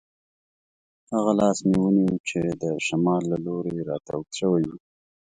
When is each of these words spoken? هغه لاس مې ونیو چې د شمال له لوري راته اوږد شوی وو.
هغه 1.13 1.31
لاس 1.39 1.57
مې 1.67 1.77
ونیو 1.81 2.15
چې 2.27 2.39
د 2.61 2.63
شمال 2.85 3.21
له 3.31 3.37
لوري 3.45 3.75
راته 3.89 4.11
اوږد 4.15 4.33
شوی 4.39 4.63
وو. 4.69 4.77